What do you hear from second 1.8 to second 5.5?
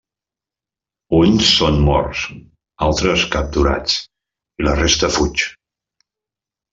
morts, altres capturats i la resta fuig.